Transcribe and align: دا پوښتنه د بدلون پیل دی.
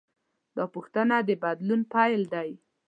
دا 0.55 0.65
پوښتنه 0.75 1.15
د 1.27 1.29
بدلون 1.43 1.81
پیل 1.93 2.21
دی. 2.33 2.51